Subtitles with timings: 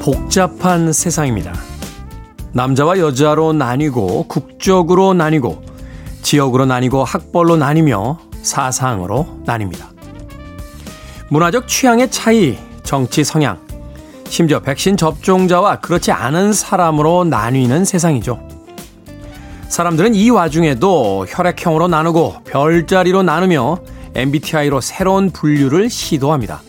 [0.00, 1.52] 참 복잡한 세상입니다.
[2.52, 5.62] 남자와 여자로 나뉘고 국적으로 나뉘고
[6.22, 9.84] 지역으로 나뉘고 학벌로 나뉘며 사상으로 나뉩니다.
[11.28, 13.60] 문화적 취향의 차이, 정치 성향,
[14.26, 18.40] 심지어 백신 접종자와 그렇지 않은 사람으로 나뉘는 세상이죠.
[19.68, 23.78] 사람들은 이 와중에도 혈액형으로 나누고 별자리로 나누며
[24.14, 26.62] MBTI로 새로운 분류를 시도합니다.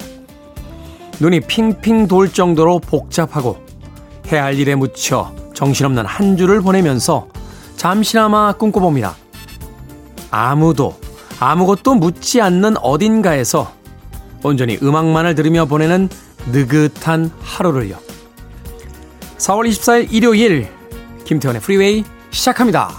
[1.21, 3.63] 눈이 핑핑 돌 정도로 복잡하고
[4.31, 7.27] 해야 할 일에 묻혀 정신없는 한 주를 보내면서
[7.77, 9.15] 잠시나마 꿈꿔봅니다.
[10.31, 10.99] 아무도
[11.39, 13.71] 아무것도 묻지 않는 어딘가에서
[14.41, 16.09] 온전히 음악만을 들으며 보내는
[16.51, 17.97] 느긋한 하루를요.
[19.37, 20.67] 4월 24일 일요일
[21.25, 22.89] 김태원의 프리웨이 시작합니다.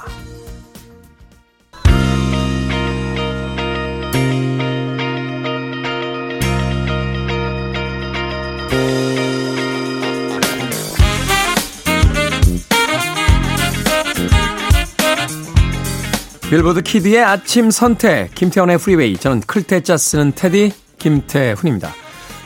[16.52, 21.94] 빌보드 키드의 아침 선택 김태훈의 프리웨이 저는 클 태 자 쓰는 테디 김태훈입니다.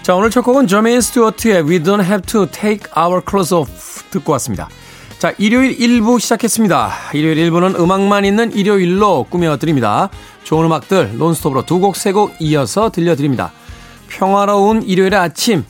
[0.02, 4.30] 자 오늘 첫 곡은 저메인 스튜어트의 We Don't Have To Take Our Clothes Off 듣고
[4.34, 4.68] 왔습니다.
[5.18, 6.92] 자 일요일 1부 시작했습니다.
[7.14, 10.08] 일요일 1부는 음악만 있는 일요일로 꾸며드립니다.
[10.44, 13.50] 좋은 음악들 논스톱으로 두 곡 세곡 이어서 들려드립니다.
[14.06, 15.64] 평화로운 일요일의 아침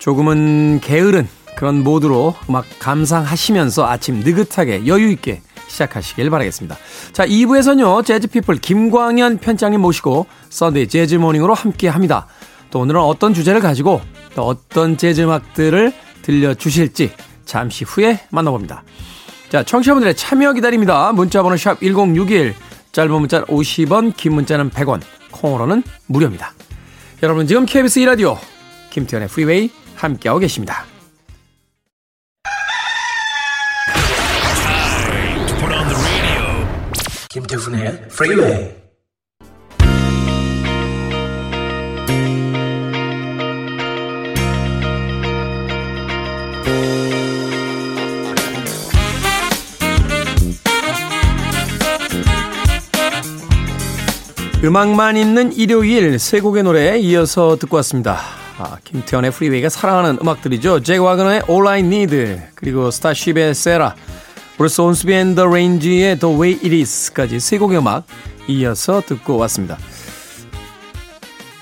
[0.00, 6.76] 조금은 게으른 그런 모드로 음악 감상하시면서 아침 느긋하게 여유 있게 시작하시길 바라겠습니다.
[7.12, 12.26] 자, 2부에서는요, 재즈피플 김광현 편집장님 모시고 썬데이 재즈모닝으로 함께 합니다.
[12.70, 14.00] 또 오늘은 어떤 주제를 가지고
[14.34, 15.92] 또 어떤 재즈 음악들을
[16.22, 17.12] 들려주실지
[17.44, 18.82] 잠시 후에 만나봅니다.
[19.48, 21.12] 자, 청취자분들의 참여 기다립니다.
[21.12, 22.54] 문자번호 샵 1061,
[22.92, 25.00] 짧은 문자 50원, 긴 문자는 100원,
[25.30, 26.52] 콩으로는 무료입니다.
[27.22, 28.38] 여러분 지금 KBS 2라디오
[28.90, 30.84] 김태훈의 프리웨이 함께하고 계십니다.
[37.28, 38.70] 김태훈의 프리웨이
[54.64, 58.18] 음악만 있는 일요일 세 곡의 노래 이어서 듣고 왔습니다.
[58.56, 60.82] 아, 김태훈의 프리웨이가 사랑하는 음악들이죠.
[60.82, 63.94] 잭 와그너의 All I Need 그리고 스타쉽의 Sara
[64.58, 68.04] 브루스 혼스비 앤 더 레인지의 The Way It Is까지 세 곡의 음악
[68.48, 69.78] 이어서 듣고 왔습니다.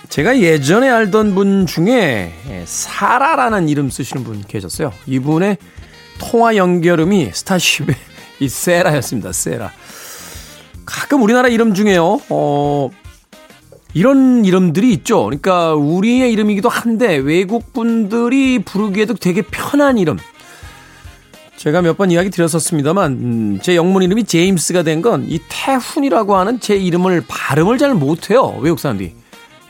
[0.09, 2.33] 제가 예전에 알던 분 중에
[2.65, 4.95] 사라라는 이름 쓰시는 분 계셨어요.
[5.07, 5.59] 이분의
[6.19, 7.95] 통화 연결음이 스타쉽의
[8.41, 9.33] 이 Sara였습니다.
[9.33, 9.73] 세라.
[10.87, 12.23] 가끔 우리나라 이름 중에요.
[12.31, 12.91] 어,
[13.93, 15.25] 이런 이름들이 있죠.
[15.25, 20.17] 그러니까 우리의 이름이기도 한데 외국 분들이 부르기에도 되게 편한 이름.
[21.57, 26.61] 제가 몇 번 이야기 드렸었습니다만 음, 제 영문 이름이 제임스가 된 건 이 태훈이라고 하는
[26.61, 28.57] 제 이름을 발음을 잘 못해요.
[28.61, 29.15] 외국 사람들이.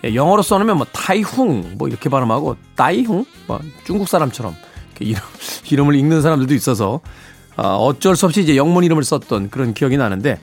[0.04, 4.54] 예, 영어로 써놓으면 뭐 타이훈 뭐 이렇게 발음하고 따이훈 뭐 중국 사람처럼
[5.00, 5.20] 이름,
[5.70, 7.00] 이름을 읽는 사람들도 있어서
[7.56, 10.38] 어, 어쩔 수 없이 이제 영문 이름을 썼던 그런 기억이 나는데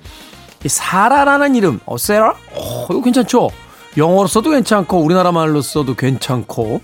[0.66, 2.32] 이 사라라는 이름, 어, 세라?
[2.56, 3.50] 어, 이거 괜찮죠?
[3.98, 6.80] 영어로 써도 괜찮고, 우리나라 말로 써도 괜찮고,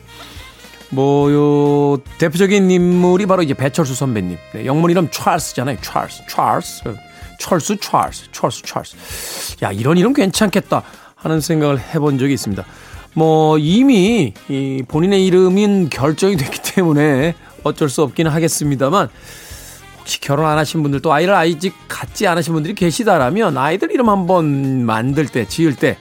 [0.91, 4.37] 뭐, 요, 대표적인 인물이 바로 이제 배철수 선배님.
[4.53, 5.77] 네, 영문 이름 찰스잖아요.
[5.81, 6.95] 찰스, 찰스.
[7.39, 9.57] 철수 찰스, 철수 찰스.
[9.63, 10.83] 야, 이런 이름 괜찮겠다
[11.15, 12.65] 하는 생각을 해본 적이 있습니다.
[13.13, 19.09] 뭐, 이미 이 본인의 이름인 결정이 됐기 때문에 어쩔 수 없기는 하겠습니다만,
[19.99, 24.83] 혹시 결혼 안 하신 분들 또 아이를 아직 갖지 않으신 분들이 계시다라면 아이들 이름 한번
[24.85, 25.97] 만들 때 지을 때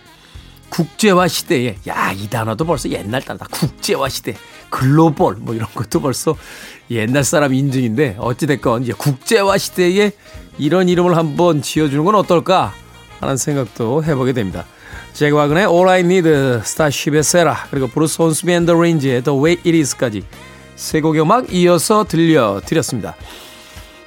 [0.71, 4.35] 국제화 시대에 야 이 단어도 벌써 옛날 단어다 국제화 시대
[4.71, 6.37] 글로벌 뭐 이런 것도 벌써
[6.91, 10.13] 옛날 사람 인증인데 어찌됐건 이제 국제화 시대에
[10.59, 12.73] 이런 이름을 한번 지어주는 건 어떨까
[13.21, 14.65] 하는 생각도 해보게 됩니다.
[15.13, 16.29] 잭 와그너의 All I Need,
[16.65, 20.25] 스타쉽의 Sara 그리고 브루스 혼스비 앤 더 레인지의 The Way It Is까지
[20.77, 23.17] 세 곡의 음악 이어서 들려드렸습니다.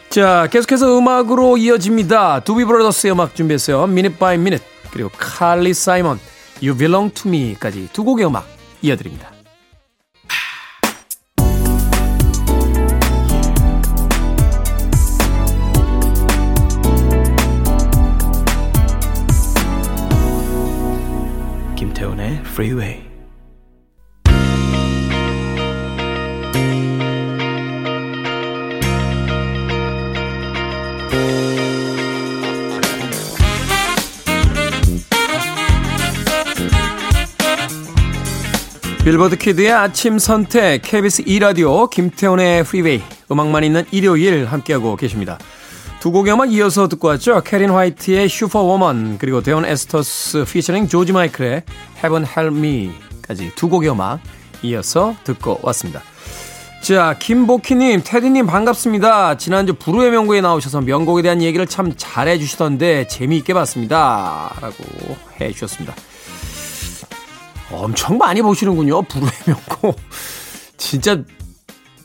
[0.09, 2.41] 자, 계속해서 음악으로 이어집니다.
[2.41, 3.83] 두비 브라더스의 음악 준비했어요.
[3.83, 4.65] Minute by Minute.
[4.91, 6.19] 그리고 칼리 사이먼,
[6.63, 8.45] You Belong to Me까지 두 곡의 음악
[8.83, 9.31] 이어드립니다.
[21.75, 23.10] 김태훈의 Freeway.
[39.03, 43.01] 빌보드 키드의 아침 선택 KBS 2라디오 김태훈의 프리웨이
[43.31, 45.39] 음악만 있는 일요일 함께하고 계십니다.
[45.99, 47.41] 두 곡의 음악 이어서 듣고 왔죠.
[47.41, 51.63] 캐린 화이트의 Superwoman 그리고 디온 에스터스 피처링 조지 마이클의
[51.97, 54.19] Heaven Help Me까지 두 곡의 음악
[54.61, 56.03] 이어서 듣고 왔습니다.
[56.83, 59.37] 자, 김복희님, 테디님 반갑습니다.
[59.37, 64.53] 지난주 불후의 명곡에 나오셔서 명곡에 대한 얘기를 참 잘해주시던데 재미있게 봤습니다.
[64.61, 64.75] 라고
[65.39, 65.95] 해주셨습니다.
[67.73, 69.01] 엄청 많이 보시는군요.
[69.03, 69.97] 불후의 명곡.
[70.77, 71.21] 진짜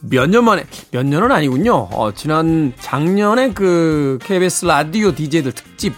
[0.03, 1.75] 몇 년 만에, 몇 년은 아니군요.
[1.93, 5.95] 어, 지난 작년에 그 KBS 라디오 DJ들 특집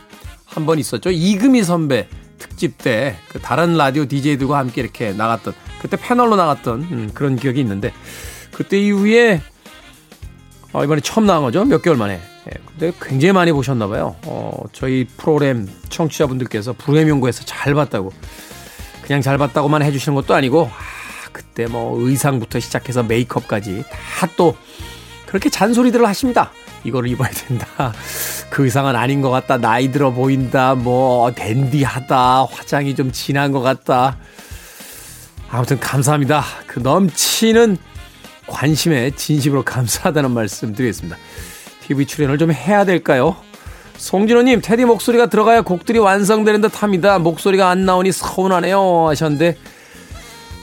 [0.46, 1.10] 한 번 있었죠.
[1.10, 7.10] 이금희 선배 특집 때 그 다른 라디오 DJ들과 함께 이렇게 나갔던, 그때 패널로 나갔던 음,
[7.12, 7.92] 그런 기억이 있는데,
[8.52, 9.42] 그때 이후에
[10.72, 11.64] 어, 이번에 처음 나온 거죠.
[11.64, 12.14] 몇 개월 만에.
[12.46, 14.16] 예, 근데 굉장히 많이 보셨나봐요.
[14.26, 18.12] 어, 저희 프로그램 청취자분들께서 불후의 명곡에서 잘 봤다고.
[19.08, 23.82] 그냥 잘 봤다고만 해주시는 것도 아니고 아, 그때 뭐 의상부터 시작해서 메이크업까지
[24.20, 24.56] 다 또
[25.26, 26.52] 그렇게 잔소리들을 하십니다.
[26.84, 27.92] 이거를 입어야 된다.
[28.48, 29.58] 그 의상은 아닌 것 같다.
[29.58, 30.74] 나이 들어 보인다.
[30.74, 32.44] 뭐 댄디하다.
[32.44, 34.16] 화장이 좀 진한 것 같다.
[35.50, 36.44] 아무튼 감사합니다.
[36.66, 37.76] 그 넘치는
[38.46, 41.18] 관심에 진심으로 감사하다는 말씀 드리겠습니다.
[41.86, 43.36] TV 출연을 좀 해야 될까요?
[43.98, 47.18] 송진호님, 테디 목소리가 들어가야 곡들이 완성되는 듯 합니다.
[47.18, 49.08] 목소리가 안 나오니 서운하네요.
[49.08, 49.56] 하셨는데,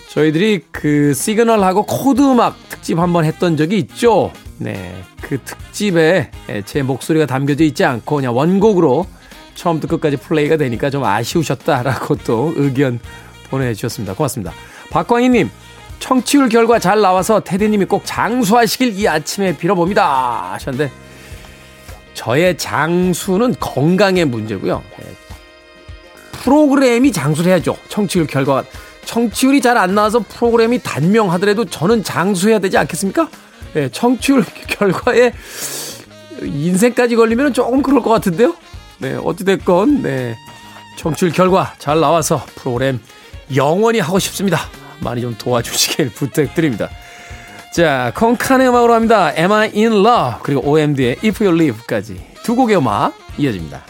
[0.10, 4.32] 저희들이 그 시그널하고 코드 음악 특집 한번 했던 적이 있죠.
[4.58, 5.04] 네.
[5.22, 6.32] 그 특집에
[6.64, 9.06] 제 목소리가 담겨져 있지 않고 그냥 원곡으로
[9.56, 13.00] 처음부터 끝까지 플레이가 되니까 좀 아쉬우셨다라고 또 의견
[13.50, 14.14] 보내주셨습니다.
[14.14, 14.54] 고맙습니다.
[14.92, 15.50] 박광희님,
[16.00, 20.54] 청취율 결과 잘 나와서 테디님이 꼭 장수하시길 이 아침에 빌어봅니다.
[20.54, 20.92] 하셨는데,
[22.16, 24.82] 저의 장수는 건강의 문제고요.
[24.98, 25.06] 네.
[26.32, 27.78] 프로그램이 장수를 해야죠.
[27.90, 28.64] 청취율 결과가.
[29.06, 33.30] 청취율이 잘 안 나와서 프로그램이 단명하더라도 저는 장수해야 되지 않겠습니까?
[33.74, 35.32] 네, 청취율 결과에
[36.42, 38.56] 인생까지 걸리면 조금 그럴 것 같은데요?
[39.00, 40.36] 네, 어찌됐건, 네.
[40.98, 43.00] 청취율 결과 잘 나와서 프로그램
[43.56, 44.58] 영원히 하고 싶습니다.
[45.02, 46.90] 많이 좀 도와주시길 부탁드립니다.
[47.76, 49.34] 자, 콩칸의 음악으로 합니다.
[49.38, 50.40] Am I in love?
[50.44, 53.84] 그리고 OMD의 If You Leave까지 두 곡의 음악 이어집니다.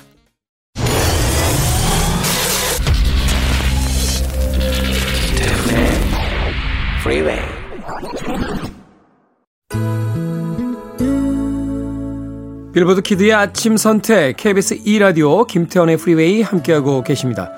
[12.73, 17.51] 빌보드 키드의 아침 선택 KBS 2라디오 김태훈의 프리웨이 함께하고 계십니다.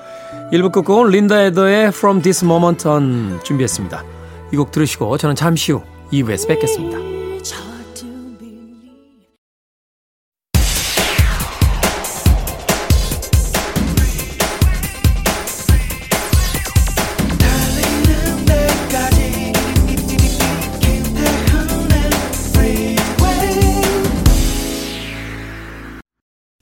[0.52, 4.04] 1부 끝곡은 린다 에더의 From This Moment On 준비했습니다.
[4.52, 5.82] 이 곡 들으시고 저는 잠시 후
[6.12, 6.98] 2부에서 뵙겠습니다.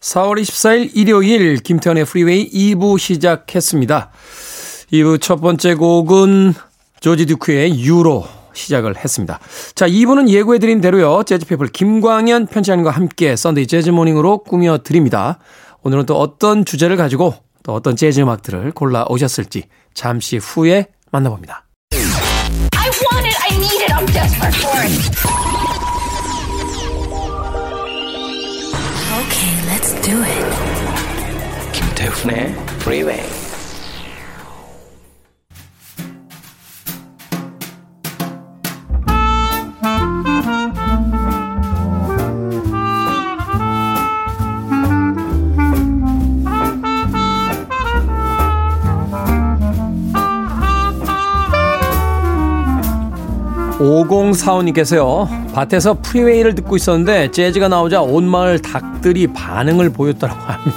[0.00, 4.10] (4월 24일) 일요일 김태훈의 프리웨이 2부 시작했습니다.
[4.92, 6.54] 2부 첫 번째 곡은
[7.00, 9.38] 조지 듀크의 You로 시작을 했습니다.
[9.74, 11.22] 자, 2부는 예고해드린 대로요.
[11.22, 15.38] 재즈피플 김광현 편집장님과 함께 썬데이 재즈 모닝으로 꾸며드립니다.
[15.82, 21.66] 오늘은 또 어떤 주제를 가지고 또 어떤 재즈 음악들을 골라 오셨을지 잠시 후에 만나봅니다.
[21.92, 24.92] I want it, I need it, I'm desperate for it.
[29.22, 30.66] Okay, let's do it.
[31.72, 33.45] 김태훈의 Freeway.
[53.78, 60.76] 오공사원님께서요 밭에서 프리웨이를 듣고 있었는데 재즈가 나오자 온 마을 닭들이 반응을 보였다고 합니다.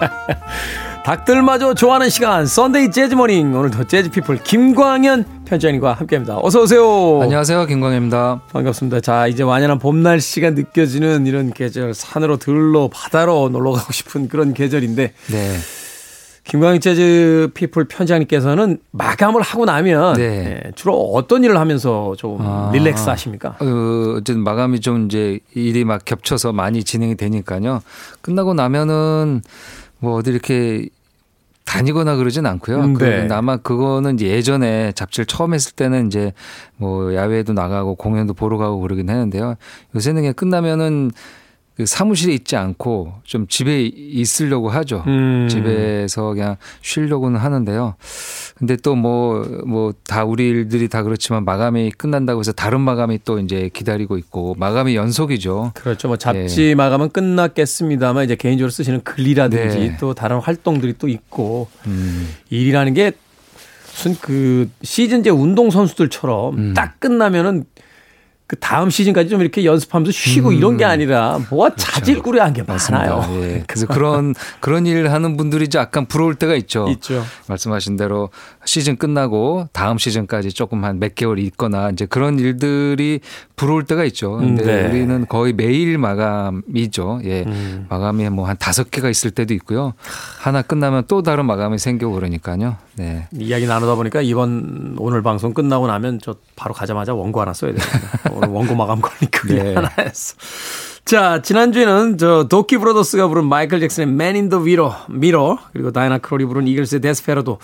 [1.04, 6.38] 닭들마저 좋아하는 시간 썬데이 재즈 모닝 오늘도 재즈 피플 김광현 편집장님과 함께합니다.
[6.42, 7.20] 어서 오세요.
[7.22, 8.42] 안녕하세요, 김광현입니다.
[8.52, 9.00] 반갑습니다.
[9.00, 14.54] 자 이제 완연한 봄 날씨가 느껴지는 이런 계절 산으로 들로 바다로 놀러 가고 싶은 그런
[14.54, 15.12] 계절인데.
[15.32, 15.56] 네.
[16.44, 20.62] 김광현 재즈 피플 편집장님께서는 마감을 하고 나면 네.
[20.64, 23.56] 예, 주로 어떤 일을 하면서 좀 아, relax 하십니까?
[23.60, 27.82] 어, 어쨌든 마감이 좀 이제 일이 막 겹쳐서 많이 진행이 되니까요.
[28.22, 29.42] 끝나고 나면은
[29.98, 30.88] 뭐 어디 이렇게
[31.70, 32.80] 다니거나 그러진 않고요.
[32.80, 33.28] 음, 네.
[33.28, 36.32] 그 아마 그거는 이제 예전에 잡지를 처음 했을 때는 이제
[36.76, 39.54] 뭐 야외에도 나가고 공연도 보러 가고 그러긴 했는데요.
[39.94, 41.12] 요새는 그냥 끝나면은
[41.80, 45.02] 그 사무실에 있지 않고 좀 집에 있으려고 하죠.
[45.06, 45.48] 음.
[45.48, 47.94] 집에서 그냥 쉬려고는 하는데요.
[48.58, 53.38] 근데 또 뭐 뭐 다 우리 일들이 다 그렇지만 마감이 끝난다고 해서 다른 마감이 또
[53.38, 55.72] 이제 기다리고 있고 마감이 연속이죠.
[55.74, 56.08] 그렇죠.
[56.08, 56.74] 뭐 잡지 네.
[56.74, 59.96] 마감은 끝났겠습니다만 이제 개인적으로 쓰시는 글이라든지 네.
[59.98, 62.28] 또 다른 활동들이 또 있고 음.
[62.50, 63.12] 일이라는 게
[63.94, 66.74] 무슨 그 시즌제 운동 선수들처럼 음.
[66.74, 67.64] 딱 끝나면은
[68.50, 70.54] 그 다음 시즌까지 좀 이렇게 연습하면서 쉬고 음.
[70.54, 71.86] 이런 게 아니라 뭐가 그렇죠.
[71.92, 73.24] 자질구레 한 게 많아요.
[73.42, 73.62] 예.
[73.64, 76.88] 그래서 그런 그런 일을 하는 분들이 약간 부러울 때가 있죠.
[76.90, 77.24] 있죠.
[77.46, 78.30] 말씀하신 대로
[78.64, 83.20] 시즌 끝나고 다음 시즌까지 조금 한 몇 개월 있거나 이제 그런 일들이
[83.56, 84.32] 부러울 때가 있죠.
[84.36, 84.88] 근데 네.
[84.88, 87.20] 우리는 거의 매일 마감이죠.
[87.24, 87.42] 예.
[87.46, 87.86] 음.
[87.88, 89.94] 마감이 뭐 한 다섯 개가 있을 때도 있고요.
[90.40, 92.76] 하나 끝나면 또 다른 마감이 생기고 그러니까요.
[92.96, 93.28] 네.
[93.32, 98.30] 이야기 나누다 보니까 이번 오늘 방송 끝나고 나면 저 바로 가자마자 원고 하나 써야 되겠다.
[98.32, 99.74] 오늘 원고 마감 관리글 네.
[99.74, 100.34] 하나 했어.
[101.04, 106.18] 자, 지난주에는 저 도키 브로더스가 부른 마이클 잭슨의 Man in the Mirror, Mirror 그리고 다이애나
[106.18, 107.58] 크롤이 부른 이글스의 Desperado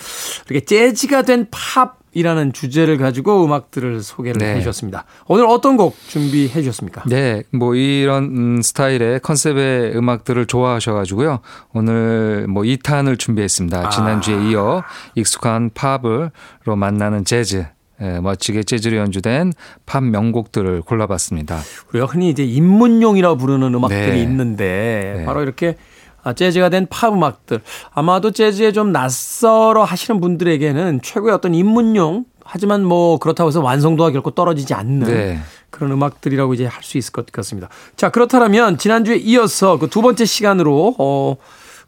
[0.49, 4.55] 이렇게 재즈가 된 팝이라는 주제를 가지고 음악들을 소개를 네.
[4.55, 5.05] 해 주셨습니다.
[5.28, 7.05] 오늘 어떤 곡 준비해 주셨습니까?
[7.07, 11.40] 네, 뭐 이런 음, 스타일의 컨셉의 음악들을 좋아하셔 가지고요.
[11.73, 13.90] 오늘 뭐 2탄을 준비했습니다.
[13.90, 14.40] 지난주에 아.
[14.40, 14.83] 이어
[15.14, 17.66] 익숙한 팝으로 만나는 재즈
[18.03, 19.53] 예, 멋지게 재즈로 연주된
[19.87, 21.59] 팝 명곡들을 골라봤습니다.
[21.91, 24.23] 우리가 흔히 이제 입문용이라고 부르는 음악들이 네.
[24.23, 25.25] 있는데 네.
[25.25, 25.76] 바로 이렇게
[26.23, 27.61] 아, 재즈가 된 팝 음악들
[27.95, 34.31] 아마도 재즈에 좀 낯설어 하시는 분들에게는 최고의 어떤 입문용 하지만 뭐 그렇다고 해서 완성도가 결코
[34.31, 35.38] 떨어지지 않는 네.
[35.71, 37.69] 그런 음악들이라고 이제 할 수 있을 것 같습니다.
[37.97, 41.37] 자 그렇다면 지난주에 이어서 그 두 번째 시간으로 어,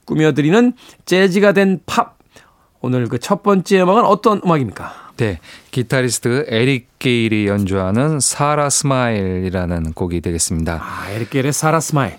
[0.06, 0.72] 꾸며드리는
[1.04, 2.16] 재즈가 된 팝
[2.80, 5.07] 오늘 그 첫 번째 음악은 어떤 음악입니까?
[5.18, 5.40] 네.
[5.70, 10.80] 기타리스트 에릭 게일이 연주하는 Sara Smile이라는 곡이 되겠습니다.
[10.82, 12.14] 아, 에릭 게일의 Sara Smile.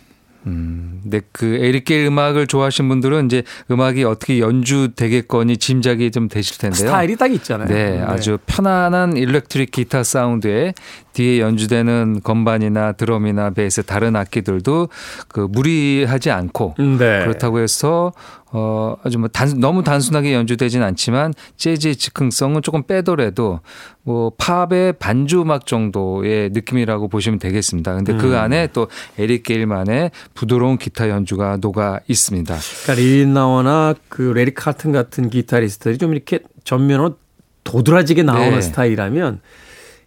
[0.45, 6.57] 음, 근데 그 에릭 게일 음악을 좋아하시는 분들은 이제 음악이 어떻게 연주되겠거니 짐작이 좀 되실
[6.57, 6.87] 텐데요.
[6.87, 7.67] 스타일이 딱 있잖아요.
[7.67, 8.01] 네, 네.
[8.01, 10.73] 아주 편안한 일렉트릭 기타 사운드에
[11.19, 14.87] 뒤에 연주되는 건반이나 드럼이나 베이스 다른 악기들도
[15.27, 17.19] 그 무리하지 않고 네.
[17.19, 18.13] 그렇다고 해서
[18.51, 23.59] 어 아주 뭐 단, 너무 단순하게 연주되진 않지만 재즈의 즉흥성은 조금 빼더라도
[24.03, 27.95] 뭐 팝의 반주 음악 정도의 느낌이라고 보시면 되겠습니다.
[27.95, 28.29] 근데 그 음.
[28.29, 32.57] 그 안에 또 에릭 게일만의 부드러운 기타 연주가 녹아 있습니다.
[32.83, 37.17] 그러니까 리나워나 그 레리 카튼 같은 기타리스트들이 좀 이렇게 전면으로
[37.65, 38.61] 도드라지게 나오는 네.
[38.61, 39.41] 스타일이라면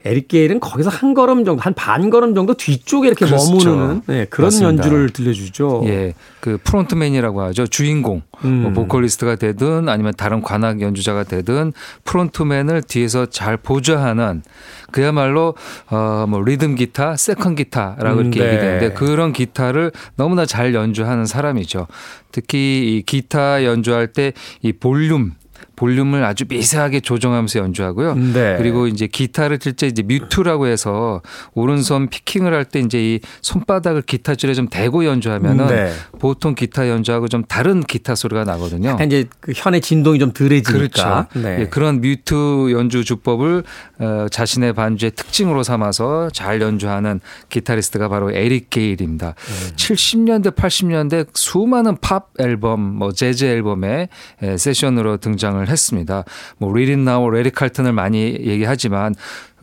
[0.04, 3.44] 에릭 게일은 거기서 한 걸음 정도, 한 반 걸음 정도 뒤쪽에 이렇게 그렇죠.
[3.52, 4.68] 머무는 네, 그런 맞습니다.
[4.68, 5.82] 연주를 들려주죠.
[5.86, 7.66] 예, 그 frontman이라고 하죠.
[7.66, 8.62] 주인공, 뭐 음.
[8.62, 11.72] 뭐 보컬리스트가 되든 아니면 다른 관악 연주자가 되든
[12.04, 14.42] frontman을 뒤에서 잘 보좌하는
[14.90, 15.54] 그야말로
[15.90, 18.52] 어뭐 리듬 기타, second 기타라고 이렇게 음, 네.
[18.52, 21.86] 얘기되는데 그런 기타를 너무나 잘 연주하는 사람이죠.
[22.32, 24.32] 특히 이 기타 연주할 때
[24.62, 25.32] 이 볼륨
[25.76, 28.14] 볼륨을 아주 미세하게 조정하면서 연주하고요.
[28.14, 28.56] 네.
[28.58, 31.22] 그리고 이제 기타를 칠 때 이제 mute라고 해서
[31.54, 35.92] 오른손 picking을 할 때 이제 이 손바닥을 기타줄에 좀 대고 연주하면은 네.
[36.20, 38.96] 보통 기타 연주하고 좀 다른 기타 소리가 나거든요.
[39.04, 40.72] 이제 그 현의 진동이 좀 덜해지니까.
[40.72, 41.26] 그렇죠.
[41.34, 41.60] 네.
[41.60, 43.64] 예, 그런 mute 연주 주법을
[43.98, 49.34] 어, 자신의 반주의 특징으로 삼아서 잘 연주하는 기타리스트가 바로 에릭 게일입니다.
[49.36, 49.72] 음.
[49.76, 54.08] 70년대 80년대 수많은 팝 앨범, 뭐 재즈 앨범에
[54.56, 56.24] 세션으로 등장을 했습니다.
[56.58, 59.14] 뭐 리 릿나워, 래리 칼튼을 많이 얘기하지만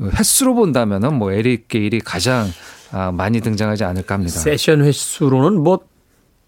[0.01, 2.47] 횟수로 본다면은 뭐 에릭 게일이 가장
[2.91, 4.39] 아, 많이 등장하지 않을까 합니다.
[4.39, 5.79] 세션 횟수로는 뭐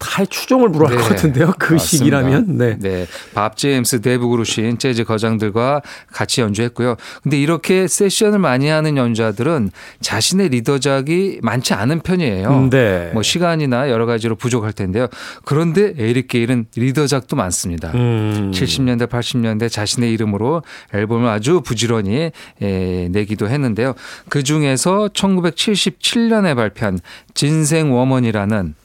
[0.02, 1.52] 다 추종을 불허할 네, 것 같은데요.
[1.58, 1.78] 그 맞습니다.
[2.18, 2.58] 시기라면.
[2.58, 2.76] 네.
[2.78, 3.06] 네.
[3.34, 5.80] 밥 제임스 데이브 그루신 재즈 거장들과
[6.12, 6.96] 같이 연주했고요.
[7.22, 12.48] 근데 이렇게 세션을 많이 하는 연주자들은 자신의 리더작이 많지 않은 편이에요.
[12.48, 13.10] 음, 네.
[13.14, 15.06] 뭐 시간이나 여러 가지로 부족할 텐데요.
[15.44, 17.92] 그런데 에릭 게일은 리더작도 많습니다.
[17.94, 18.50] 음.
[18.52, 23.94] 70년대, 80년대 자신의 이름으로 앨범을 아주 부지런히 예, 내기도 했는데요.
[24.28, 26.98] 그 중에서 1977년에 발표한
[27.34, 28.81] Ginseng Woman이라는 어,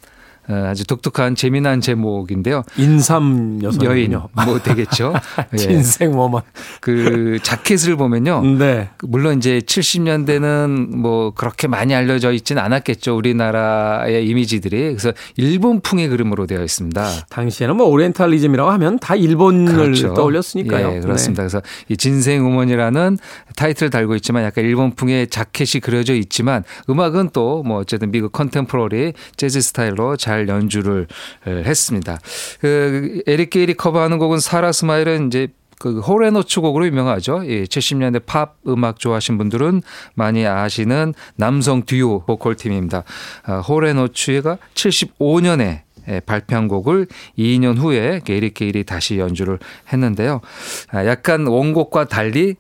[0.50, 2.64] 아주 독특한 재미난 제목인데요.
[2.78, 5.14] 인삼 여성 여인 뭐 되겠죠.
[5.56, 6.16] Ginseng 예.
[6.16, 6.42] Woman.
[6.82, 8.42] 그 자켓을 보면요.
[8.58, 8.90] 네.
[9.04, 13.16] 물론 이제 70년대는 뭐 그렇게 많이 알려져 있지는 않았겠죠.
[13.16, 14.78] 우리나라의 이미지들이.
[14.96, 17.06] 그래서 일본풍의 그림으로 되어 있습니다.
[17.30, 20.14] 당시에는 뭐 오리엔탈리즘이라고 하면 다 일본을 그렇죠.
[20.14, 20.96] 떠올렸으니까요.
[20.96, 21.44] 예, 그렇습니다.
[21.44, 21.50] 네.
[21.50, 23.18] 그래서 이 Ginseng Woman이라는
[23.56, 29.62] 타이틀을 달고 있지만 약간 일본풍의 자켓이 그려져 있지만 음악은 또 뭐 어쨌든 미국 contemporary 재즈
[29.62, 31.08] 스타일로 잘잘 연주를
[31.46, 32.20] 했습니다.
[32.60, 35.48] 그 에릭 게일이 커버하는 곡은 Sara Smile은 이제
[35.80, 37.44] 그 홀 앤 오츠 곡으로 유명하죠.
[37.46, 39.82] 예, 70년대 팝 음악 좋아하신 분들은
[40.16, 43.04] 많이 아시는 남성 듀오 보컬 팀입니다.
[43.44, 49.60] 아, 홀 앤 오츠가 75년에 예, 발표한 곡을 2년 후에 에릭 게일이 다시 연주를
[49.92, 50.42] 했는데요.
[50.90, 52.56] 아, 약간 원곡과 달리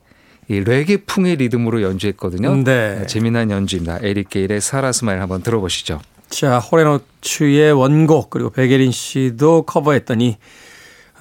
[0.49, 2.63] 이 레게풍의 리듬으로 연주했거든요.
[2.63, 3.05] 네.
[3.07, 3.99] 재미난 연주입니다.
[4.01, 5.99] 에릭 게일의 Sara Smile 한번 들어보시죠.
[6.29, 10.37] 자, 홀 앤 오츠의 원곡 그리고 베게린 씨도 커버했더니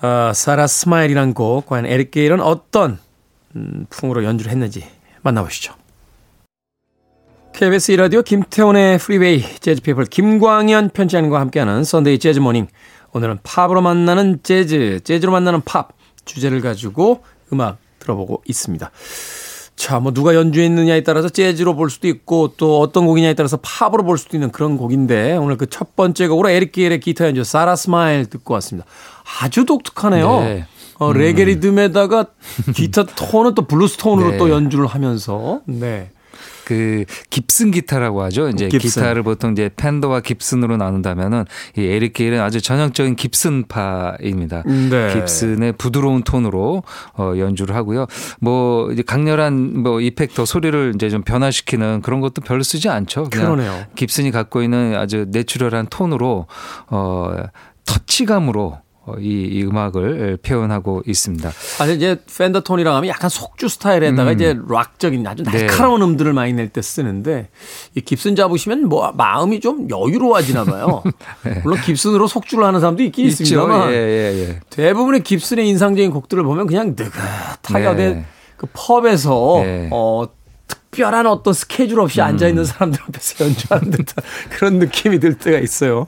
[0.02, 2.98] 어, Sara Smile이란 곡 과연 에릭 게일은 어떤
[3.54, 4.84] 음, 풍으로 연주를 했는지
[5.22, 5.74] 만나보시죠.
[7.54, 12.66] KBS 이라디오 김태훈의 프리웨이 재즈피플 김광현 편집장님과 함께하는 Sunday Jazz Morning
[13.12, 15.88] 오늘은 팝으로 만나는 재즈 재즈로 만나는 팝
[16.26, 17.22] 주제를 가지고
[17.52, 18.90] 음악 들어보고 있습니다.
[19.76, 24.16] 자, 뭐 누가 연주했느냐에 따라서 재즈로 볼 수도 있고 또 어떤 곡이냐에 따라서 팝으로 볼
[24.18, 28.24] 수도 있는 그런 곡인데 오늘 그 첫 번째 곡으로 에릭 게일의 기타 연주 Sara Smile
[28.26, 28.88] 듣고 왔습니다.
[29.42, 30.40] 아주 독특하네요.
[30.40, 30.66] 네.
[30.98, 32.26] 어, 레게 리듬에다가
[32.74, 34.38] 기타 톤은 또 블루스 톤으로 네.
[34.38, 36.10] 또 연주를 하면서 네.
[36.66, 38.48] 그 깁슨 기타라고 하죠.
[38.48, 39.00] 이제 깁슨.
[39.02, 41.44] 기타를 보통 이제 팬더와 깁슨으로 나눈다면은
[41.78, 44.64] 이 에릭 게일은 아주 전형적인 깁슨파입니다.
[44.64, 45.14] 네.
[45.14, 46.82] 깁슨의 부드러운 톤으로
[47.16, 48.06] 어 연주를 하고요.
[48.40, 53.30] 뭐 이제 강렬한 뭐 이펙터 소리를 이제 좀 변화시키는 그런 것도 별로 쓰지 않죠.
[53.30, 53.84] 그러네요.
[53.94, 56.48] 깁슨이 갖고 있는 아주 내추럴한 톤으로
[56.88, 57.36] 어
[57.84, 58.85] 터치감으로 어,
[59.20, 61.50] 이, 이 음악을 표현하고 있습니다.
[61.50, 64.34] 사실 이제 팬더톤이라고 하면 약간 속주 스타일에다가 음.
[64.34, 65.66] 이제 락적인 아주 네.
[65.66, 66.06] 날카로운 네.
[66.06, 67.48] 음들을 많이 낼 때 쓰는데
[67.94, 71.02] 이 깁슨 잡으시면 뭐 마음이 좀 여유로워지나 봐요.
[71.44, 71.60] 네.
[71.62, 73.44] 물론 깁슨으로 속주를 하는 사람도 있긴 있죠.
[73.44, 74.60] 있습니다만 예, 예, 예.
[74.70, 78.24] 대부분의 깁슨의 인상적인 곡들을 보면 그냥 느긋하게 네.
[78.56, 79.88] 그 펍에서 네.
[79.92, 80.24] 어
[80.66, 82.26] 특별한 어떤 스케줄 없이 음.
[82.26, 86.06] 앉아 있는 사람들 앞에서 연주하는 듯한 그런 느낌이 들 때가 있어요.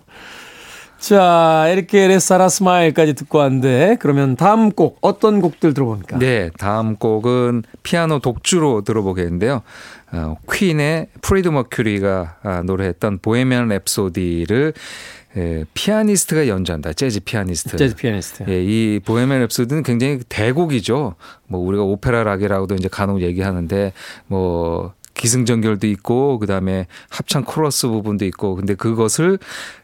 [0.98, 6.18] 자, 에리케 레사라 스마일까지 듣고 왔는데 그러면 다음 곡 어떤 곡들 들어봅니까?
[6.18, 9.62] 네, 다음 곡은 피아노 독주로 들어보겠는데요.
[10.12, 14.74] 어, 퀸의 프레디 머큐리가 아, 노래했던 Bohemian Rhapsody를
[15.36, 16.94] 예, 피아니스트가 연주한다.
[16.94, 17.76] 재즈 피아니스트.
[17.76, 18.44] 재즈 피아니스트.
[18.48, 21.14] 예, 이 Bohemian Rhapsody는 굉장히 대곡이죠.
[21.46, 23.92] 뭐 우리가 오페라 락이라고도 이제 간혹 얘기하는데
[24.26, 29.38] 뭐 기승전결도 있고 그다음에 합창 코러스 부분도 있고 근데 그것을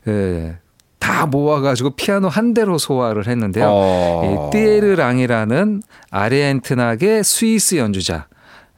[0.09, 0.57] 예,
[1.05, 3.67] 다 모아가지고 피아노 한 대로 소화를 했는데요.
[3.69, 4.51] 어.
[4.51, 8.27] 이 띠에리 랑이라는 아르헨티나계 스위스 연주자.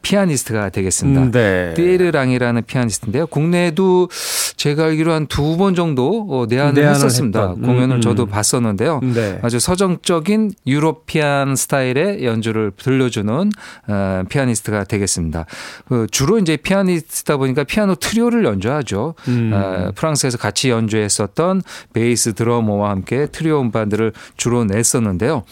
[0.07, 1.21] 피아니스트가 되겠습니다.
[1.21, 1.75] 음, 네.
[1.75, 3.27] 띠에리 랑이라는 피아니스트인데요.
[3.27, 4.09] 국내에도
[4.57, 7.41] 제가 알기로 한 두 번 정도 어, 내한을 했었습니다.
[7.51, 7.63] 했던.
[7.63, 8.29] 공연을 음, 저도 음.
[8.29, 9.01] 봤었는데요.
[9.03, 9.39] 네.
[9.43, 13.51] 아주 서정적인 European 스타일의 연주를 들려주는
[13.89, 15.47] 어, 피아니스트가 되겠습니다.
[15.89, 19.15] 그 주로 이제 피아니스트다 보니까 피아노 트리오를 연주하죠.
[19.29, 19.51] 음.
[19.53, 21.63] 어, 프랑스에서 같이 연주했었던
[21.95, 25.43] 베이스 드러머와 함께 트리오 음반들을 주로 냈었는데요.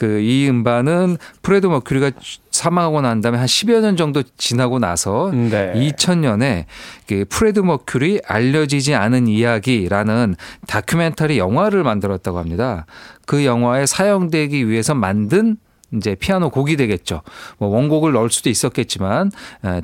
[0.00, 2.12] 그 이 음반은 프레디 머큐리가
[2.50, 5.72] 사망하고 난 다음에 한 10여 년 정도 지나고 나서 네.
[5.74, 6.64] 2000년에
[7.06, 10.36] 그 프레디 머큐리 알려지지 않은 이야기라는
[10.66, 12.86] 다큐멘터리 영화를 만들었다고 합니다.
[13.26, 15.56] 그 영화에 사용되기 위해서 만든
[15.96, 17.22] 이제 피아노 곡이 되겠죠.
[17.58, 19.32] 뭐 원곡을 넣을 수도 있었겠지만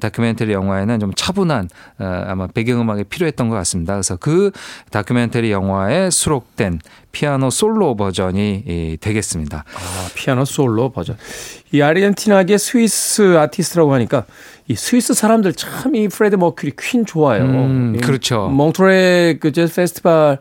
[0.01, 3.95] 다큐멘터리 영화에는 좀 차분한 아마 배경음악이 필요했던 것 같습니다.
[3.95, 4.51] 그래서 그
[4.91, 6.81] 다큐멘터리 영화에 수록된
[7.13, 9.65] 피아노 솔로 버전이 되겠습니다.
[9.75, 11.17] 아, 피아노 솔로 버전.
[11.73, 14.25] 이 아르헨티나계 스위스 아티스트라고 하니까
[14.69, 17.43] 이 스위스 사람들 참 이 프레디 머큐리 퀸 좋아요.
[17.43, 18.49] 음, 그렇죠.
[18.49, 20.39] 몽트뢰 그 재즈 페스티벌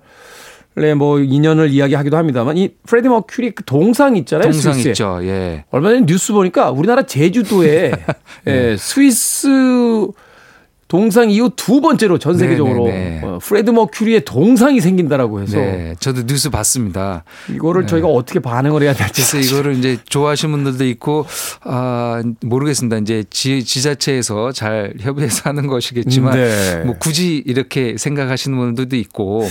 [0.95, 4.51] 뭐 인연을 이야기하기도 합니다만 이 프레디 머큐리 그 동상 있잖아요.
[4.51, 4.91] 동상 스위스에.
[4.91, 5.19] 있죠.
[5.23, 5.63] 예.
[5.71, 8.05] 얼마 전에 뉴스 보니까 우리나라 제주도에 네.
[8.71, 9.47] 예, 스위스
[10.87, 13.09] 동상 이후 두 번째로 전 세계적으로 네네네.
[13.09, 13.27] 네, 네.
[13.27, 17.23] 어, 프레디 머큐리의 동상이 생긴다라고 해서 네, 저도 뉴스 봤습니다.
[17.49, 17.87] 이거를 네.
[17.87, 21.25] 저희가 어떻게 반응을 해야 될지 그래서 이거를 이제 좋아하시는 분들도 있고
[21.63, 22.97] 아 모르겠습니다.
[22.97, 26.83] 이제 지, 지자체에서 잘 협의해서 하는 것이겠지만 네.
[26.85, 29.47] 뭐 굳이 이렇게 생각하시는 분들도 있고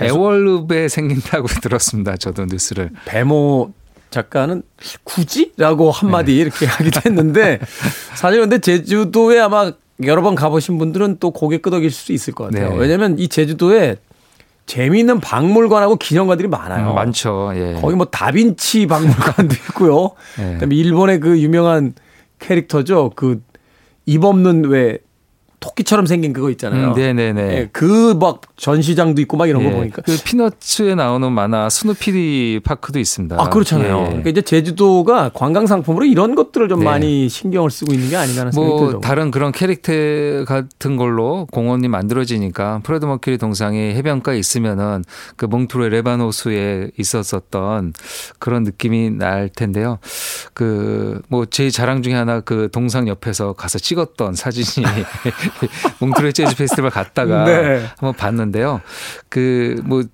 [0.00, 2.16] 애월읍에 생긴다고 들었습니다.
[2.16, 3.72] 저도 뉴스를 배모
[4.10, 4.62] 작가는
[5.04, 6.38] 굳이라고 한마디 네.
[6.40, 7.58] 이렇게 하기도 했는데
[8.14, 9.72] 사실 근데 제주도에 아마
[10.04, 12.70] 여러 번 가보신 분들은 또 고개 끄덕일 수 있을 것 같아요.
[12.70, 12.76] 네.
[12.76, 13.96] 왜냐하면 이 제주도에
[14.66, 16.90] 재미있는 박물관하고 기념관들이 많아요.
[16.90, 17.52] 음, 많죠.
[17.54, 17.78] 예.
[17.80, 20.10] 거기 뭐 다빈치 박물관도 있고요.
[20.40, 20.54] 예.
[20.54, 21.94] 그다음에 일본의 그 유명한
[22.38, 23.10] 캐릭터죠.
[23.16, 23.40] 그
[24.06, 24.98] 입 없는 왜
[25.60, 26.88] 토끼처럼 생긴 그거 있잖아요.
[26.88, 27.32] 음, 네네네.
[27.32, 30.02] 네, 그막 전시장도 있고 막 이런 거 예, 보니까.
[30.02, 33.36] 그 피너츠에 나오는 만화 스누피 파크도 있습니다.
[33.40, 34.00] 아 그렇잖아요.
[34.00, 34.04] 예.
[34.08, 36.84] 그러니까 이제 제주도가 관광 상품으로 이런 것들을 좀 네.
[36.84, 39.00] 많이 신경을 쓰고 있는 게 아닌가 하는 생각이 뭐 들죠.
[39.00, 39.92] 다른 그런 캐릭터
[40.46, 45.04] 같은 걸로 공원이 만들어지니까 프레드 머큐리 동상이 해변가에 있으면은
[45.36, 47.92] 그 몽트로의 레바노스에 있었었던
[48.38, 49.98] 그런 느낌이 날 텐데요.
[50.54, 54.84] 그 뭐 제 자랑 중에 하나 그 동상 옆에서 가서 찍었던 사진이
[56.00, 57.86] 몽트로의 재즈 페스티벌 갔다가 네.
[57.98, 58.80] 한번 봤는데요.
[59.28, 60.04] 그뭐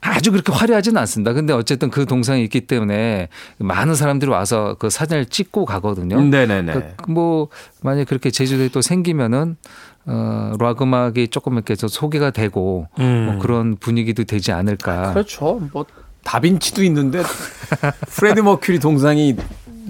[0.00, 1.32] 아주 그렇게 화려하지는 않습니다.
[1.32, 3.28] 근데 어쨌든 그 동상이 있기 때문에
[3.58, 6.20] 많은 사람들이 와서 그 사진을 찍고 가거든요.
[6.20, 6.94] 네네네.
[6.96, 7.48] 그뭐
[7.82, 9.56] 만약 그렇게 제주도에 또 생기면은
[10.06, 13.26] 어, 락 음악이 조금 이렇게 좀 소개가 되고 음.
[13.26, 15.08] 뭐 그런 분위기도 되지 않을까.
[15.08, 15.60] 아, 그렇죠.
[15.72, 15.84] 뭐
[16.24, 17.22] 다빈치도 있는데
[18.08, 19.36] 프레디 머큐리 동상이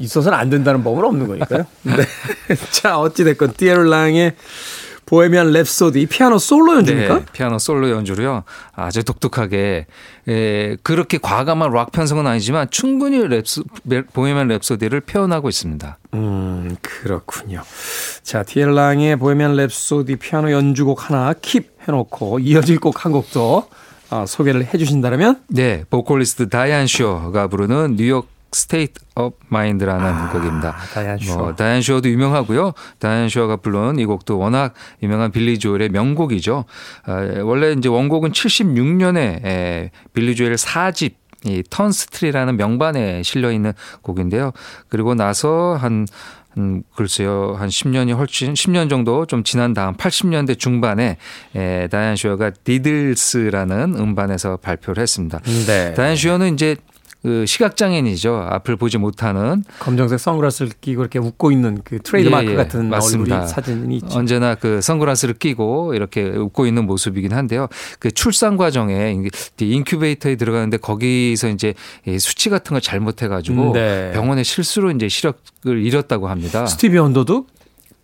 [0.01, 1.65] 있어서는 안 된다는 법은 없는 거니까요.
[1.83, 1.95] 네.
[2.73, 4.35] 자, 어찌됐건 티에리 랑의
[5.07, 7.19] 보헤미안 랩소디 피아노 솔로 연주입니까?
[7.19, 8.45] 네, 피아노 솔로 연주로요.
[8.73, 9.87] 아주 독특하게
[10.29, 13.65] 에, 그렇게 과감한 락 편성은 아니지만 충분히 랩소,
[14.13, 15.99] 보헤미안 랩소디를 표현하고 있습니다.
[16.15, 17.63] 음, 그렇군요.
[18.23, 23.69] 자, 티에리 랑의 보헤미안 랩소디 피아노 연주곡 하나 keep 해놓고 이어질 곡 한 곡도
[24.11, 25.41] 어, 소개를 해 주신다면?
[25.49, 30.77] 네, 보컬리스트 다이안 슈어가 부르는 New York State of Mind라는 아, 곡입니다.
[30.93, 31.37] 다이안 슈어.
[31.39, 32.73] 뭐, 다이안 슈어도 유명하고요.
[32.99, 36.65] 다이안 슈어가 부른 이 곡도 워낙 유명한 빌리 조엘의 명곡이죠.
[37.05, 41.15] 아, 원래 이제 원곡은 76년에 에, 빌리 조엘 4집
[41.47, 44.53] 이 Turnstiles라는 명반에 실려 있는 곡인데요.
[44.89, 46.07] 그리고 나서 한
[46.59, 51.17] 음, 글쎄요, 한 10년이 훨씬, 10년 정도 좀 지난 다음 80년대 중반에
[51.55, 55.39] 에, 다이안 슈어가 Deedles라는 음반에서 발표를 했습니다.
[55.67, 55.95] 네.
[55.95, 56.77] 다이안 슈어는 이제
[57.23, 58.35] 그 시각장애인이죠.
[58.51, 62.57] 앞을 보지 못하는 검정색 선글라스를 끼고 이렇게 웃고 있는 그 트레이드 마크 예, 예.
[62.57, 63.35] 같은 맞습니다.
[63.37, 64.19] 얼굴이 사진이 있죠.
[64.19, 67.69] 언제나 그 선글라스를 끼고 이렇게 웃고 있는 모습이긴 한데요.
[67.99, 69.15] 그 출산 과정에
[69.59, 71.75] 인큐베이터에 들어가는데 거기서 이제
[72.19, 74.13] 수치 같은 걸 잘못해 가지고 네.
[74.13, 76.67] 병원에 실수로 이제 시력을 잃었다고 합니다.
[76.67, 77.47] 스티비 원더도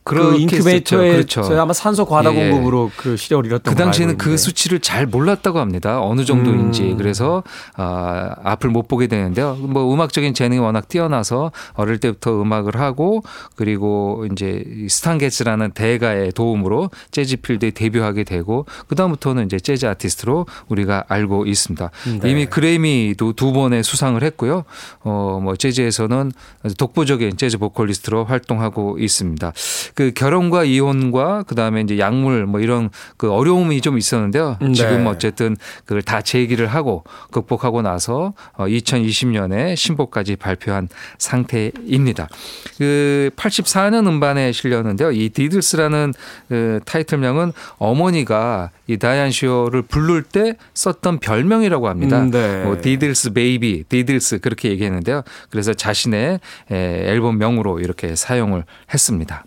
[0.06, 1.42] 그 인큐베이터에 그렇죠.
[1.60, 2.50] 아마 산소 과다 예.
[2.50, 6.00] 공급으로 그 시력을 잃었던 그 당시에는 그 수치를 잘 몰랐다고 합니다.
[6.00, 6.96] 어느 정도인지 음.
[6.96, 7.42] 그래서
[7.74, 9.56] 아, 앞을 못 보게 되는데요.
[9.56, 13.24] 뭐 음악적인 재능이 워낙 뛰어나서 어릴 때부터 음악을 하고
[13.56, 20.46] 그리고 이제 스탄 게츠라는 대가의 도움으로 재즈 필드에 데뷔하게 되고 그 다음부터는 이제 재즈 아티스트로
[20.68, 21.90] 우리가 알고 있습니다.
[22.22, 22.30] 네.
[22.30, 24.62] 이미 그래미도 두 번의 수상을 했고요.
[25.02, 26.30] 어뭐 재즈에서는
[26.78, 29.52] 독보적인 재즈 보컬리스트로 활동하고 있습니다.
[29.96, 34.58] 그 결혼과 이혼과 그다음에 이제 약물 뭐 이런 그 어려움이 좀 있었는데요.
[34.60, 34.72] 네.
[34.72, 35.56] 지금 어쨌든
[35.86, 42.28] 그걸 다 재기를 하고 극복하고 나서 2020년에 어, 신곡까지 발표한 상태입니다.
[42.76, 45.12] 그 84년 음반에 실렸는데요.
[45.12, 46.12] 이 Deedles라는
[46.50, 52.20] 그 타이틀명은 어머니가 이 다이안 슈어를 부를 때 썼던 별명이라고 합니다.
[52.20, 52.64] 음, 네.
[52.64, 55.22] 뭐 Deedles baby, Deedles 그렇게 얘기했는데요.
[55.48, 59.44] 그래서 자신의 앨범명으로 이렇게 사용을 했습니다.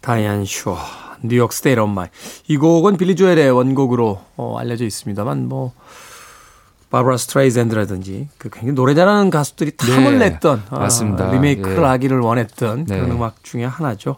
[0.00, 0.78] 다이안 슈어,
[1.22, 2.08] New York State of Mind.
[2.48, 5.72] 이 곡은 빌리 조엘의 원곡으로 어, 알려져 있습니다만 뭐
[6.90, 11.28] 바브라 스트라이샌드라든지 그 굉장히 노래 잘하는 가수들이 탐을 네, 냈던 아, 맞습니다.
[11.28, 11.86] 아, 리메이크를 예.
[11.86, 12.96] 하기를 원했던 네.
[12.96, 14.16] 그런 음악 중에 하나죠.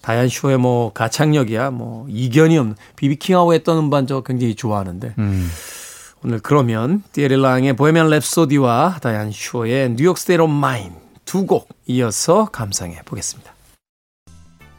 [0.00, 5.48] 다이안 슈어의 뭐 가창력이야 뭐 이견이 없는 비비킹하고 했던 음반 저 굉장히 좋아하는데 음.
[6.24, 10.92] 오늘 그러면 티에리 랑의 보헤미안 랩소디와 다이안 슈어의 New York State of Mind
[11.24, 13.52] 두 곡 이어서 감상해 보겠습니다.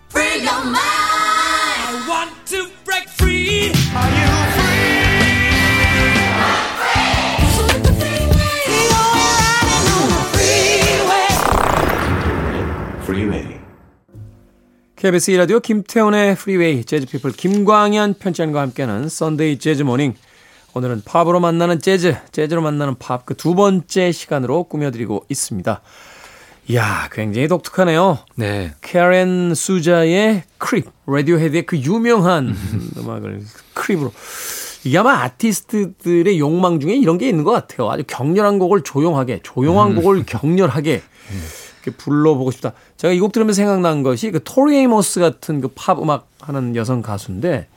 [0.09, 0.77] Free your mind.
[0.77, 3.71] I want to break free.
[3.95, 5.49] Are you free?
[6.33, 7.83] I'm free.
[7.83, 8.61] the freeway.
[8.93, 11.27] riding on the freeway.
[13.05, 13.59] Freeway.
[14.95, 20.15] KBS 2라디오 김태훈의 프리웨이 재즈피플 김광현 편집장과 함께하는 Sunday Jazz Morning
[20.73, 25.81] 오늘은 팝으로 만나는 재즈, 재즈로 만나는 팝 그 두 번째 시간으로 꾸며드리고 있습니다.
[26.69, 28.19] 이야, 굉장히 독특하네요.
[28.35, 28.71] 네.
[28.81, 32.55] 카렌 수자의 Creep, 라디오헤드의 그 유명한
[32.97, 33.41] 음악을
[33.73, 34.13] Creep으로.
[34.85, 37.89] 이게 아마 아티스트들의 욕망 중에 이런 게 있는 것 같아요.
[37.89, 39.95] 아주 격렬한 곡을 조용하게, 조용한 음.
[39.95, 41.01] 곡을 격렬하게
[41.83, 42.73] 이렇게 불러보고 싶다.
[42.97, 47.01] 제가 이 곡 들으면서 생각난 것이 그 토리 에이모스 같은 그 팝 음악 하는 여성
[47.01, 47.67] 가수인데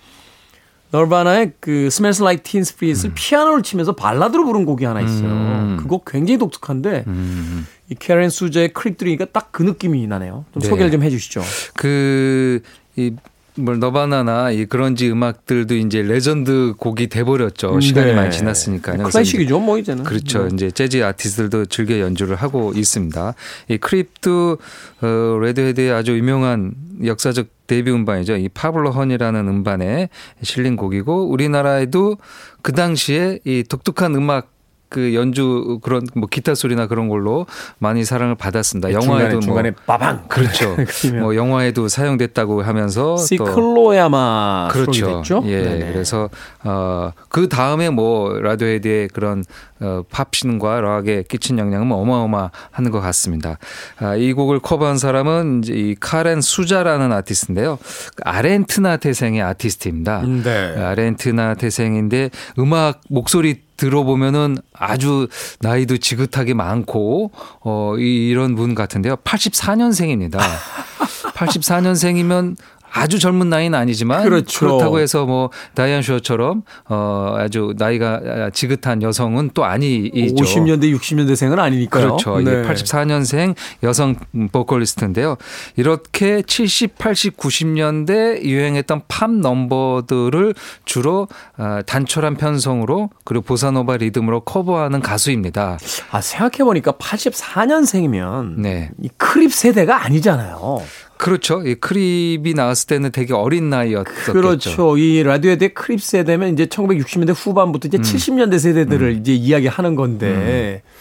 [0.92, 3.12] 너바나의 그 Smells Like Teen Spirit을 음.
[3.14, 5.28] 피아노를 치면서 발라드로 부른 곡이 하나 있어요.
[5.28, 5.76] 음.
[5.80, 7.66] 그 곡 굉장히 독특한데 음.
[7.90, 10.44] 이 카렌 수자의 Creep 들으니까 딱 그 느낌이 나네요.
[10.52, 10.68] 좀 네.
[10.68, 11.42] 소개를 좀 해주시죠.
[11.74, 12.62] 그
[12.96, 13.14] 이
[13.56, 17.80] 뭐 너바나나 이 그런지 음악들도 이제 레전드 곡이 돼버렸죠.
[17.80, 18.14] 시간이 네.
[18.14, 19.04] 많이 지났으니까요.
[19.04, 20.04] 클래식이죠, 뭐 이제는.
[20.04, 20.48] 그렇죠.
[20.48, 20.54] 네.
[20.54, 23.34] 이제 재즈 아티스트들도 즐겨 연주를 하고 있습니다.
[23.68, 24.58] 이 Creep도
[25.02, 28.36] 어, 라디오헤드의 아주 유명한 역사적 데뷔 음반이죠.
[28.36, 30.08] 이 파블로 헌이라는 음반에
[30.42, 32.16] 실린 곡이고 우리나라에도
[32.62, 34.50] 그 당시에 이 독특한 음악
[34.92, 37.46] 그 연주 그런 뭐 기타 소리나 그런 걸로
[37.78, 38.88] 많이 사랑을 받았습니다.
[38.88, 40.76] 네, 영화에도 중간에, 뭐 빠방 그렇죠.
[41.18, 45.42] 뭐 영화에도 사용됐다고 하면서 시클로야마 그렇죠.
[45.46, 45.62] 예.
[45.62, 45.92] 네네.
[45.92, 46.28] 그래서
[46.62, 49.44] 어그 다음에 뭐 라디오헤드의 그런
[49.80, 53.58] 어 팝신과 락에 끼친 영향은 뭐 어마어마한 것 같습니다.
[53.98, 57.78] 아, 이 곡을 커버한 사람은 이제 이 카렌 수자라는 아티스트인데요.
[58.22, 60.22] 아르헨티나 태생의 아티스트입니다.
[60.22, 60.76] 네.
[60.76, 65.28] 아르헨티나 태생인데 음악 목소리 들어보면은 아주
[65.60, 69.16] 나이도 지긋하게 많고 어 이런 분 같은데요.
[69.16, 70.38] 84년생입니다.
[71.34, 72.56] 84년생이면
[72.92, 74.60] 아주 젊은 나이는 아니지만 그렇죠.
[74.60, 80.12] 그렇다고 해서 뭐 다이안 슈어처럼 어 아주 나이가 지긋한 여성은 또 아니죠.
[80.14, 82.16] 50년대 60년대생은 아니니까요.
[82.16, 82.38] 그렇죠.
[82.40, 82.62] 네.
[82.62, 84.14] 84년생 여성
[84.52, 85.36] 보컬리스트인데요.
[85.76, 95.00] 이렇게 70, 80, 90년대 유행했던 팝 넘버들을 주로 어, 단촐한 편성으로 그리고 보사노바 리듬으로 커버하는
[95.00, 95.78] 가수입니다.
[96.10, 98.90] 아 생각해 보니까 84년생이면 네.
[99.00, 100.82] 이 Creep 세대가 아니잖아요.
[101.22, 101.62] 그렇죠.
[101.64, 104.32] 이 Creep이 나왔을 때는 되게 어린 나이였었죠.
[104.32, 104.98] 그렇죠.
[104.98, 108.02] 이 라디오헤드 Creep 세대면 이제 1960년대 후반부터 이제 음.
[108.02, 109.20] 70년대 세대들을 음.
[109.20, 110.92] 이제 이야기하는 건데 음.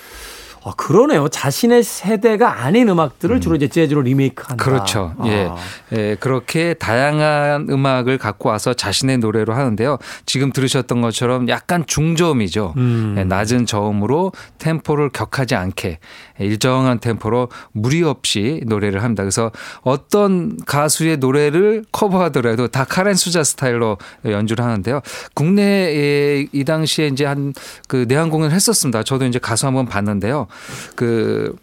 [0.63, 1.27] 아, 그러네요.
[1.27, 3.41] 자신의 세대가 아닌 음악들을 음.
[3.41, 4.63] 주로 이제 재즈로 리메이크한다.
[4.63, 5.15] 그렇죠.
[5.17, 5.27] 아.
[5.27, 5.49] 예.
[5.93, 6.15] 예.
[6.19, 9.97] 그렇게 다양한 음악을 갖고 와서 자신의 노래로 하는데요.
[10.27, 12.75] 지금 들으셨던 것처럼 약간 중저음이죠.
[12.77, 13.15] 음.
[13.17, 15.97] 예, 낮은 저음으로 템포를 격하지 않게
[16.43, 19.23] 일정한 템포로 무리 없이 노래를 합니다.
[19.23, 19.51] 그래서
[19.81, 25.01] 어떤 가수의 노래를 커버하더라도 다 카렌 수자 스타일로 연주를 하는데요.
[25.33, 27.53] 국내에 이 당시에 이제 한
[27.87, 29.03] 그 내한 공연을 했었습니다.
[29.03, 30.47] 저도 이제 가수 한번 봤는데요.
[30.95, 31.55] 그,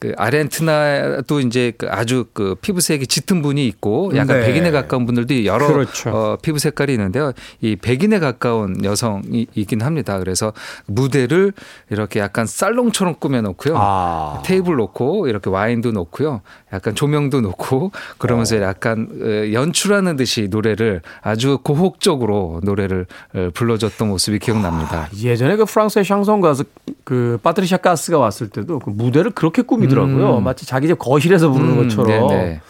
[0.00, 4.46] 그 아르헨티나도 이제 그 아주 그 피부색이 짙은 분이 있고 약간 네.
[4.46, 6.10] 백인에 가까운 분들도 여러 그렇죠.
[6.10, 7.32] 어, 피부 색깔이 있는데요.
[7.60, 10.18] 이 백인에 가까운 여성이 있긴 합니다.
[10.18, 10.54] 그래서
[10.86, 11.52] 무대를
[11.90, 13.74] 이렇게 약간 살롱처럼 꾸며놓고요.
[13.76, 14.42] 아.
[14.42, 16.40] 테이블 놓고 이렇게 와인도 놓고요.
[16.72, 18.62] 약간 조명도 놓고 그러면서 어.
[18.62, 25.02] 약간 어, 연출하는 듯이 노래를 아주 고혹적으로 노래를 어, 불러줬던 모습이 기억납니다.
[25.02, 26.64] 아, 예전에 그 프랑스의 샹송 가수
[27.04, 30.38] 그 파트리샤 가스가 왔을 때도 그 무대를 그렇게 꾸미더라고요.
[30.38, 30.44] 음.
[30.44, 32.28] 마치 자기 집 거실에서 부르는 음, 것처럼.
[32.28, 32.60] 네네.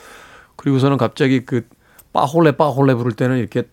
[0.57, 1.63] 그리고서는 갑자기 그
[2.13, 3.65] 빠홀레 빠홀레 부를 때는 이렇게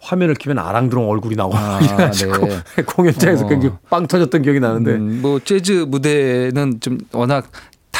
[0.00, 1.78] 화면을 키면 아랑드롱 얼굴이 나오고 아,
[2.10, 2.82] 네.
[2.84, 3.48] 공연장에서 어.
[3.48, 7.46] 굉장히 빵 터졌던 기억이 나는데 음, 뭐 재즈 무대는 좀 워낙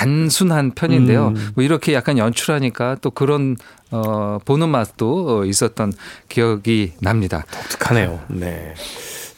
[0.01, 1.29] 단순한 편인데요.
[1.29, 1.51] 음.
[1.55, 3.57] 뭐 이렇게 약간 연출하니까 또 그런
[3.91, 5.93] 어 보는 맛도 있었던
[6.31, 7.45] 기억이 납니다.
[7.51, 8.21] 독특하네요.
[8.29, 8.75] 네.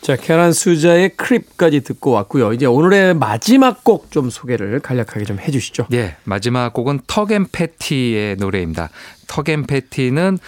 [0.02, 2.52] 자, 카렌 수자의 Creep까지 듣고 왔고요.
[2.52, 5.86] 이제 오늘의 마지막 곡 좀 소개를 간략하게 좀 해주시죠.
[5.90, 8.90] 네, 마지막 곡은 턱앤 패티의 노래입니다.
[9.28, 10.38] 턱앤 패티는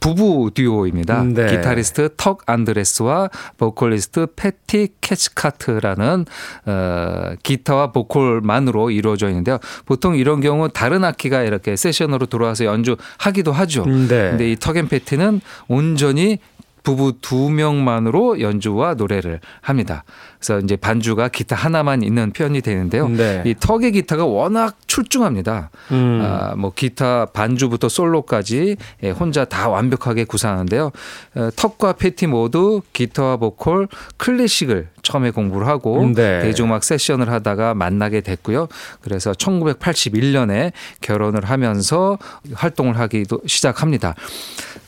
[0.00, 1.22] 부부 듀오입니다.
[1.22, 1.46] 네.
[1.46, 6.26] 기타리스트 턱 안드레스와 보컬리스트 패티 캐치카트라는
[6.66, 9.58] 어, 기타와 보컬만으로 이루어져 있는데요.
[9.86, 13.86] 보통 이런 경우 다른 악기가 이렇게 세션으로 들어와서 연주하기도 하죠.
[13.86, 14.30] 네.
[14.30, 16.40] 근데 이 턱앤 패티는 온전히
[16.86, 20.04] 부부 두 명만으로 연주와 노래를 합니다.
[20.38, 23.08] 그래서 이제 반주가 기타 하나만 있는 편이 되는데요.
[23.08, 23.42] 네.
[23.44, 25.70] 이 턱의 기타가 워낙 출중합니다.
[25.90, 26.20] 음.
[26.22, 30.92] 아, 뭐 기타 반주부터 솔로까지 예, 혼자 다 완벽하게 구사하는데요.
[31.34, 36.40] 어, 턱과 패티 모두 기타와 보컬 클래식을 처음에 공부를 하고 네.
[36.40, 38.68] 대중음악 세션을 하다가 만나게 됐고요.
[39.00, 40.70] 그래서 1981년에
[41.00, 42.16] 결혼을 하면서
[42.54, 44.14] 활동을 하기도 시작합니다.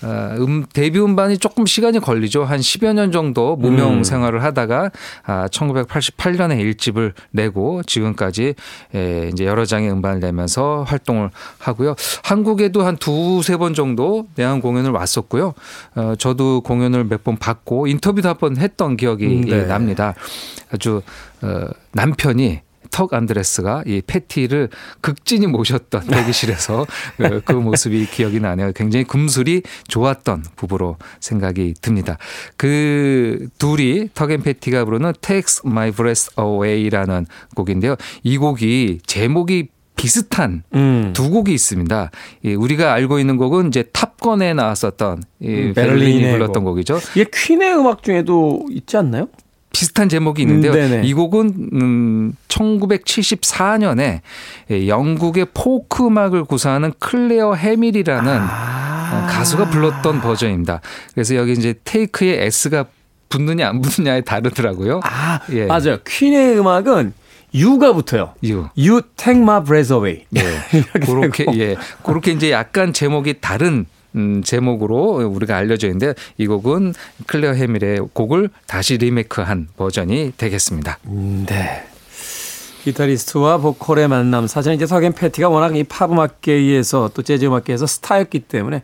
[0.03, 2.45] 어, 음, 데뷔 음반이 조금 시간이 걸리죠.
[2.45, 4.05] 한 10여 년 정도 무명 음.
[4.05, 4.91] 생활을 하다가
[5.25, 8.55] 아, 1988년에 1집을 내고 지금까지
[8.95, 11.95] 예, 이제 여러 장의 음반을 내면서 활동을 하고요.
[12.23, 15.55] 한국에도 한 두세 번 정도 내한 공연을 왔었고요.
[15.97, 19.67] 어, 저도 공연을 몇 번 받고 인터뷰도 한 번 했던 기억이 음, 네.
[19.67, 20.15] 납니다.
[20.73, 21.03] 아주
[21.43, 24.69] 어, 남편이 턱 안드레스가 이 패티를
[25.01, 28.73] 극진히 모셨던 대기실에서 그, 그 모습이 기억이 나네요.
[28.73, 32.19] 굉장히 금술이 좋았던 부부로 생각이 듭니다.
[32.57, 37.97] 그 둘이 턱앤 패티가 부르는 Takes My Breath Away라는 곡인데요.
[38.23, 41.13] 이 곡이 제목이 비슷한 음.
[41.13, 42.11] 두 곡이 있습니다.
[42.45, 47.01] 예, 우리가 알고 있는 곡은 이제 탑건에 나왔었던 이 음, 베를린이 불렀던 곡이죠.
[47.17, 49.29] 이게 퀸의 음악 중에도 있지 않나요?
[49.73, 50.73] 비슷한 제목이 있는데요.
[50.73, 54.21] 음, 이 곡은 음 1974년에
[54.71, 59.27] 영국의 포크 음악을 구사하는 클레어 해밀이라는 아.
[59.31, 60.81] 가수가 불렀던 버전입니다.
[61.15, 62.87] 그래서 여기 이제 take의 S가
[63.29, 65.01] 붙느냐 안 붙느냐에 다르더라고요.
[65.05, 65.67] 아, 예.
[65.67, 65.99] 맞아요.
[66.07, 67.13] 퀸의 음악은
[67.55, 68.35] You가 붙어요.
[68.45, 68.69] You.
[68.77, 70.25] You take my breath away.
[70.31, 70.43] 네.
[71.05, 71.77] 그렇게 예.
[72.03, 76.95] 그렇게 이제 약간 제목이 다른 음, 제목으로 우리가 알려져 있는데 이 곡은
[77.27, 80.99] 클레어 해밀의 곡을 다시 리메이크한 버전이 되겠습니다.
[81.07, 81.85] 음, 네.
[82.85, 88.41] 기타리스트와 보컬의 만남 사실 이제 턱앤 패티가 워낙 이 팝 음악계에서 또 재즈 음악계에서 스타였기
[88.41, 88.83] 때문에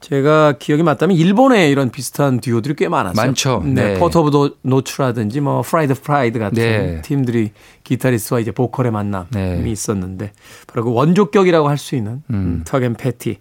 [0.00, 3.26] 제가 기억이 맞다면 일본에 이런 비슷한 듀오들이 꽤 많았어요.
[3.26, 3.62] 많죠.
[3.64, 3.94] 네.
[3.94, 3.98] 네.
[3.98, 7.02] Port of Notes라든지 뭐 Fried Pride 같은 네.
[7.02, 7.50] 팀들이
[7.82, 9.64] 기타리스트와 이제 보컬의 만남이 네.
[9.66, 10.30] 있었는데
[10.68, 12.62] 바로 그 원조격이라고 할 수 있는 음.
[12.64, 13.38] 턱앤 패티.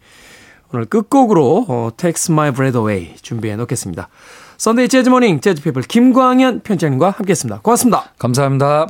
[0.74, 4.10] 오늘 끝곡으로 어, Takes My Breath Away 준비해 놓겠습니다.
[4.58, 7.62] Sunday 재즈 morning 재즈 피플 김광현 편집장님과 함께했습니다.
[7.62, 8.12] 고맙습니다.
[8.18, 8.88] 감사합니다.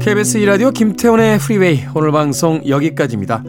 [0.00, 3.42] KBS 이라디오 김태훈의 프리웨이 오늘 방송 여기까지입니다.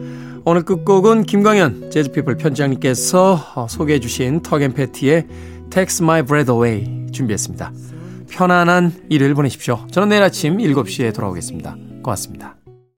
[0.48, 5.26] 오늘 끝곡은 김광현 재즈피플 편장님께서 어, 소개해 주신 턱앤패티의
[5.70, 7.72] Takes My Breath Away 준비했습니다.
[8.28, 9.86] 편안한 일을 보내십시오.
[9.90, 11.76] 저는 내일 아침 7시에 돌아오겠습니다.
[12.02, 12.56] 고맙습니다.